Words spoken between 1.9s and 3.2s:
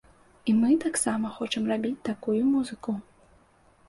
такую музыку.